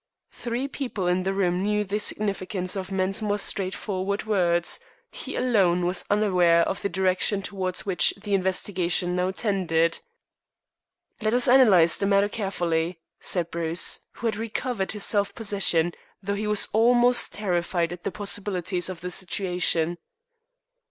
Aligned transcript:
Three 0.31 0.67
people 0.67 1.05
in 1.05 1.21
the 1.21 1.31
room 1.31 1.61
knew 1.61 1.83
the 1.83 1.99
significance 1.99 2.75
of 2.75 2.91
Mensmore's 2.91 3.43
straightforward 3.43 4.25
words; 4.25 4.79
he 5.11 5.35
alone 5.35 5.85
was 5.85 6.05
unaware 6.09 6.67
of 6.67 6.81
the 6.81 6.89
direction 6.89 7.43
towards 7.43 7.85
which 7.85 8.09
the 8.19 8.33
investigation 8.33 9.15
now 9.15 9.29
tended. 9.29 9.99
"Let 11.21 11.35
us 11.35 11.47
analyze 11.47 11.99
the 11.99 12.07
matter 12.07 12.29
carefully," 12.29 12.99
said 13.19 13.51
Bruce, 13.51 13.99
who 14.13 14.25
had 14.25 14.37
recovered 14.37 14.93
his 14.93 15.03
self 15.05 15.35
possession, 15.35 15.91
though 16.19 16.33
he 16.33 16.47
was 16.47 16.67
almost 16.73 17.31
terrified 17.33 17.93
at 17.93 18.03
the 18.03 18.09
possibilities 18.11 18.89
of 18.89 19.01
the 19.01 19.11
situation. 19.11 19.99